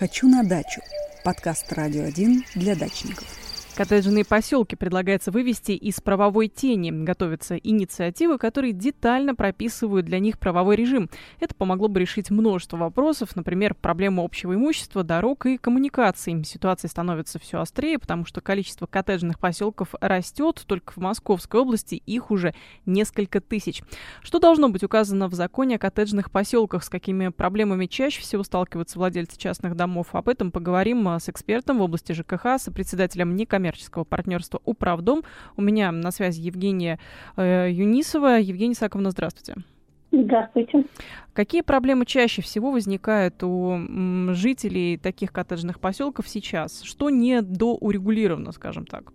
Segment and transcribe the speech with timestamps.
[0.00, 0.80] «Хочу на дачу»–
[1.24, 3.49] подкаст «Радио 1» для дачников.
[3.76, 6.90] Коттеджные поселки предлагается вывести из правовой тени.
[6.90, 11.08] Готовятся инициативы, которые детально прописывают для них правовой режим.
[11.38, 16.44] Это помогло бы решить множество вопросов, например, проблему общего имущества, дорог и коммуникаций.
[16.44, 20.62] Ситуация становится все острее, потому что количество коттеджных поселков растет.
[20.66, 23.82] Только в Московской области их уже несколько тысяч.
[24.20, 26.84] Что должно быть указано в законе о коттеджных поселках?
[26.84, 30.08] С какими проблемами чаще всего сталкиваются владельцы частных домов?
[30.12, 35.22] Об этом поговорим с экспертом в области ЖКХ, с председателем некоммерческого коммерческого партнерства «Управдом».
[35.56, 36.98] У меня на связи Евгения
[37.36, 38.38] э, Юнисова.
[38.40, 39.62] Евгения Саковна, здравствуйте.
[40.12, 40.84] Здравствуйте.
[41.32, 43.78] Какие проблемы чаще всего возникают у
[44.30, 46.82] жителей таких коттеджных поселков сейчас?
[46.82, 49.12] Что не доурегулировано, скажем так?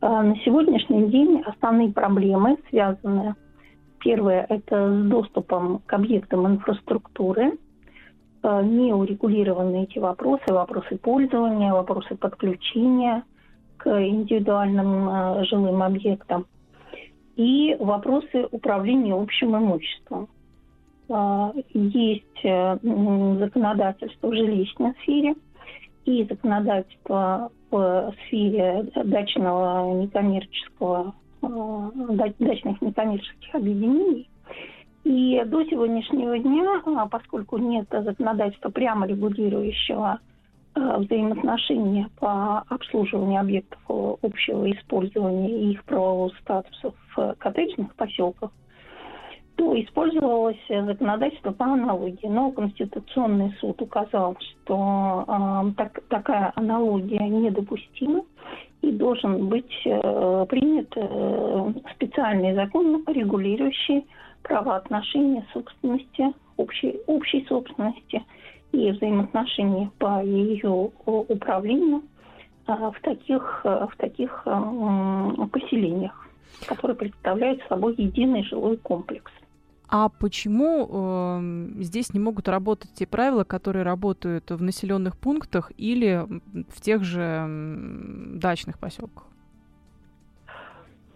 [0.00, 3.34] А, на сегодняшний день основные проблемы связаны.
[3.98, 7.58] Первое– это с доступом к объектам инфраструктуры.
[8.48, 13.22] Э, не урегулированы эти вопросы, вопросы пользования, вопросы подключения
[13.76, 16.46] к индивидуальным э, жилым объектам
[17.36, 20.28] и вопросы управления общим имуществом.
[21.10, 25.34] Э, есть законодательство в жилищной сфере
[26.06, 34.30] и законодательство в сфере дачного некоммерческого, дачных некоммерческих объединений–
[35.08, 40.20] и до сегодняшнего дня, а, поскольку нет законодательства прямо регулирующего
[40.74, 48.50] а, взаимоотношения по обслуживанию объектов общего использования и их правового статуса в коттеджных поселках,
[49.56, 52.26] то использовалось законодательство по аналогии.
[52.28, 58.24] Но Конституционный суд указал, что э, так, такая аналогия недопустима
[58.82, 64.06] и должен быть э, принят э, специальный закон, регулирующий
[64.48, 68.24] правоотношения собственности, общей, общей собственности
[68.72, 72.02] и взаимоотношения по ее управлению
[72.66, 74.44] а, в таких, в таких
[75.52, 76.26] поселениях,
[76.66, 79.30] которые представляют собой единый жилой комплекс.
[79.90, 86.26] А почему э, здесь не могут работать те правила, которые работают в населенных пунктах или
[86.68, 89.27] в тех же э, дачных поселках?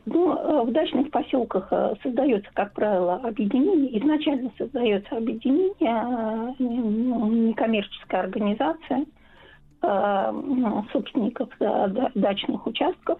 [0.04, 4.00] Ну, э, в дачных поселках э, создается, как правило, объединение.
[4.00, 9.06] Изначально создается объединение, э, некоммерческая организация
[10.92, 11.48] собственников
[12.14, 13.18] дачных участков.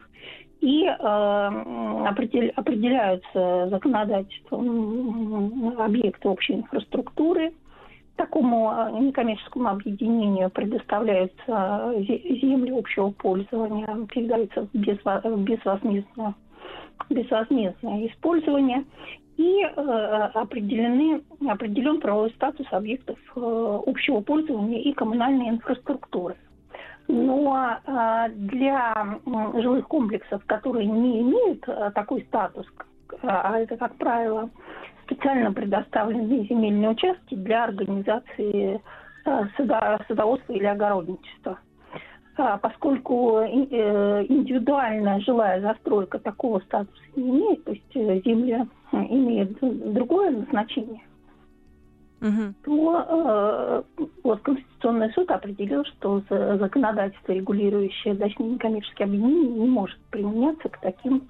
[0.61, 7.53] И определяются законодательством объекты общей инфраструктуры.
[8.15, 16.37] Такому некоммерческому объединению предоставляются земли общего пользования, передаются безвозмездно
[17.11, 18.85] безвозмездное использование
[19.37, 19.71] и э,
[20.35, 26.37] определены, определен правовой статус объектов э, общего пользования и коммунальной инфраструктуры.
[27.09, 32.67] Но э, для э, жилых комплексов, которые не имеют э, такой статус,
[33.23, 34.51] а это, как правило,
[35.05, 38.81] специально предоставленные земельные участки для организации
[39.25, 41.72] садоводства или огородничества– а,
[42.37, 43.47] поскольку э,
[44.29, 49.59] индивидуальная жилая застройка такого статуса не имеет, то есть э, земля э, имеет
[49.93, 51.03] другое назначение,
[52.21, 52.55] угу.
[52.65, 53.85] то
[54.25, 61.29] вот Конституционный суд определил, что законодательство, регулирующее дачные некоммерческие объединения, не может применяться к таким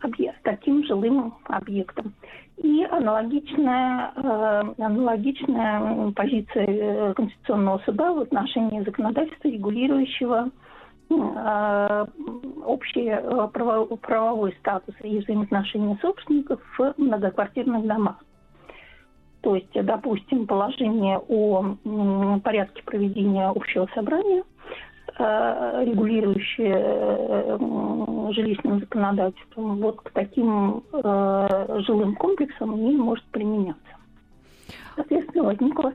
[0.00, 2.14] объект, таким жилым объектам.
[2.56, 10.50] И аналогичная, э, аналогичная позиция э, Конституционного суда в отношении законодательства, регулирующего
[11.10, 12.06] э,
[12.64, 18.16] общий э, правовой статус и взаимоотношения собственников в многоквартирных домах.
[19.40, 21.76] То есть, допустим, положение о
[22.42, 24.42] порядке проведения общего собрания–
[25.20, 27.58] Э, регулирующие э,
[28.34, 33.82] жилищным законодательством, вот к таким э, жилым комплексам не может применяться.
[34.94, 35.92] Соответственно, возникла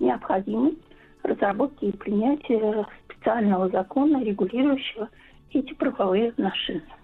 [0.00, 0.76] необходимость
[1.22, 5.08] разработки и принятия специального закона, регулирующего
[5.54, 6.97] эти правовые отношения.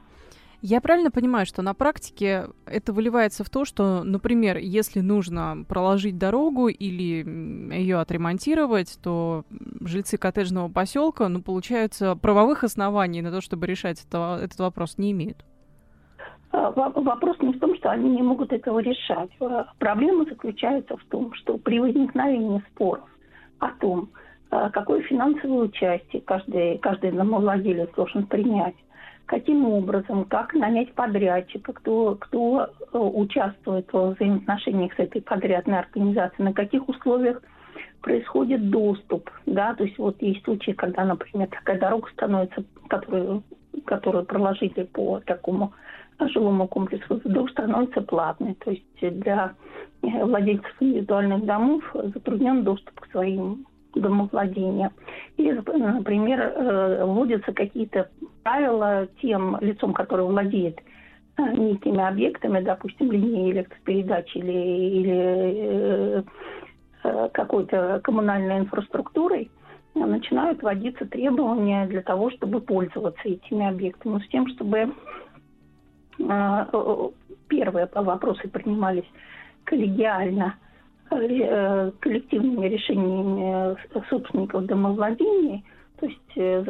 [0.66, 6.16] Я правильно понимаю, что на практике это выливается в то, что, например, если нужно проложить
[6.16, 7.22] дорогу или
[7.70, 9.44] ее отремонтировать, то
[9.82, 15.12] жильцы коттеджного поселка, ну, получается, правовых оснований на то, чтобы решать это, этот вопрос, не
[15.12, 15.44] имеют?
[16.50, 19.28] А, вопрос не в том, что они не могут этого решать.
[19.40, 23.04] А, проблема заключается в том, что при возникновении споров
[23.58, 24.08] о том,
[24.48, 28.76] а, какое финансовое участие каждый, каждый домовладелец должен принять
[29.26, 36.44] каким образом, как нанять подрядчика, кто, кто э, участвует в взаимоотношениях с этой подрядной организацией,
[36.44, 37.42] на каких условиях
[38.02, 43.42] происходит доступ, да, то есть вот есть случаи, когда, например, такая дорога становится, которую,
[43.86, 45.72] которую проложили по такому
[46.20, 49.54] жилому комплексу, вдруг становится платной, то есть для
[50.02, 54.90] владельцев индивидуальных домов затруднен доступ к своим домовладения.
[55.36, 58.08] Или, например, э, вводятся какие-то
[58.42, 60.78] правила тем лицом, который владеет
[61.36, 66.24] э, некими объектами, допустим, линии электропередач или, или
[67.02, 69.50] э, какой-то коммунальной инфраструктурой,
[69.94, 74.92] начинают вводиться требования для того, чтобы пользоваться этими объектами, с тем, чтобы
[77.48, 79.04] первые вопросы принимались
[79.64, 80.63] коллегиально, Э,
[82.00, 83.76] коллективными решениями
[84.08, 85.64] собственников домовладений,
[86.00, 86.62] то есть э,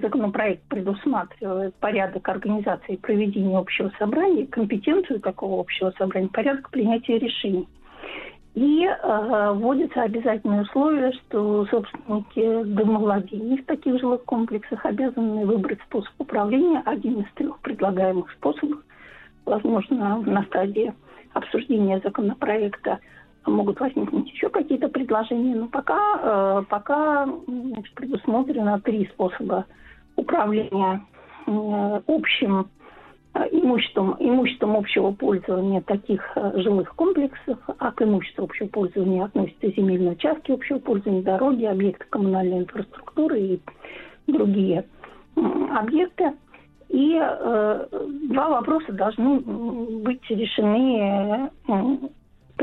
[0.00, 7.68] законопроект предусматривает порядок организации и проведения общего собрания, компетенцию такого общего собрания, порядок принятия решений.
[8.54, 16.12] И э, вводится обязательное условие, что собственники домовладений в таких жилых комплексах обязаны выбрать способ
[16.18, 18.78] управления, один из трех предлагаемых способов,
[19.44, 20.94] возможно, на стадии
[21.34, 23.00] обсуждения законопроекта
[23.46, 27.28] могут возникнуть еще какие-то предложения, но пока, э, пока
[27.94, 29.66] предусмотрено три способа
[30.16, 31.02] управления
[31.46, 32.68] э, общим
[33.34, 36.22] э, имуществом, имуществом общего пользования таких
[36.54, 42.60] жилых комплексов, а к имуществу общего пользования относятся земельные участки общего пользования, дороги, объекты коммунальной
[42.60, 43.60] инфраструктуры и
[44.26, 44.84] другие
[45.36, 46.32] объекты.
[46.88, 47.86] И э,
[48.28, 51.50] два вопроса должны быть решены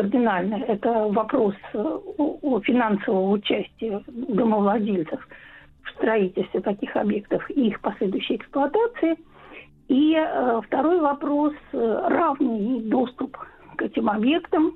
[0.02, 0.56] кардинально.
[0.56, 5.28] Это вопрос э, о финансового участия домовладельцев
[5.84, 9.16] в строительстве таких объектов и их последующей эксплуатации.
[9.90, 13.38] И э, второй вопрос э,– равный доступ
[13.76, 14.76] к этим объектам,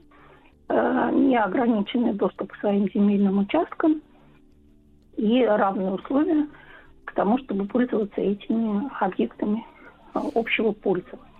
[0.69, 4.01] э, неограниченный доступ к своим земельным участкам
[5.17, 6.47] и равные условия
[7.05, 9.65] к тому, чтобы пользоваться этими объектами
[10.13, 11.34] э, общего пользования.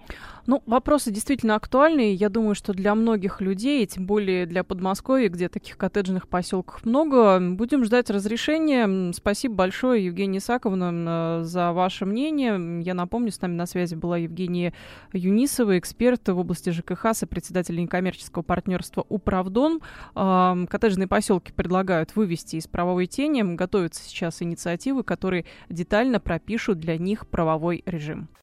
[0.48, 2.14] Ну, вопросы действительно актуальные.
[2.14, 7.40] Я думаю, что для многих людей, тем более для Подмосковья, где таких коттеджных поселков много,
[7.40, 9.12] будем ждать разрешения.
[9.12, 12.84] Спасибо большое, Евгения Исаковна, за ваше мнение.
[12.84, 14.76] Я напомню, с нами на связи была Евгения
[15.14, 19.82] Юнисова, эксперт в области ЖКХ, сопредседатель некоммерческого партнерства «Управдон».
[20.14, 23.42] Коттеджные поселки предлагают вывести из правовой тени.
[23.56, 28.30] Готовятся сейчас инициативы, которые детально пропишут для них правовой режим.